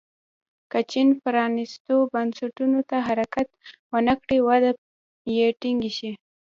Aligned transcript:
که 0.71 0.79
چین 0.91 1.07
پرانیستو 1.23 1.95
بنسټونو 2.13 2.79
ته 2.89 2.97
حرکت 3.07 3.47
ونه 3.91 4.13
کړي 4.21 4.39
وده 4.47 4.71
یې 5.35 5.47
ټکنۍ 5.59 5.89
شي. 5.97 6.11